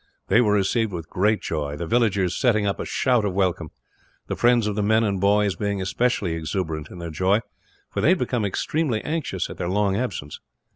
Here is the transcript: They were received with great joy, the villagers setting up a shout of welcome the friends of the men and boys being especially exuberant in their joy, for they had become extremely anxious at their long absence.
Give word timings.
They 0.29 0.41
were 0.41 0.53
received 0.53 0.91
with 0.91 1.11
great 1.11 1.43
joy, 1.43 1.75
the 1.75 1.85
villagers 1.85 2.35
setting 2.35 2.65
up 2.65 2.79
a 2.79 2.85
shout 2.85 3.23
of 3.23 3.35
welcome 3.35 3.69
the 4.25 4.35
friends 4.35 4.65
of 4.65 4.73
the 4.75 4.81
men 4.81 5.03
and 5.03 5.21
boys 5.21 5.55
being 5.55 5.79
especially 5.79 6.33
exuberant 6.33 6.89
in 6.89 6.97
their 6.97 7.11
joy, 7.11 7.41
for 7.91 8.01
they 8.01 8.09
had 8.09 8.17
become 8.17 8.43
extremely 8.43 9.03
anxious 9.03 9.47
at 9.47 9.57
their 9.57 9.69
long 9.69 9.95
absence. 9.95 10.39